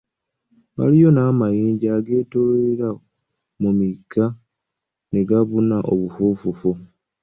Waliwo 0.77 1.09
n'amanyinja 1.13 1.87
ageetooloolera 1.97 2.89
mu 3.61 3.69
migga 3.79 4.25
ne 5.11 5.21
gabuna 5.29 5.77
obufoofofo. 5.93 6.71